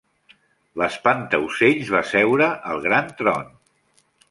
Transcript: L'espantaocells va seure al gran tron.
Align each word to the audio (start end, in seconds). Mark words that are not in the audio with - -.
L'espantaocells 0.81 1.93
va 1.97 2.03
seure 2.13 2.49
al 2.73 2.83
gran 2.89 3.15
tron. 3.23 3.57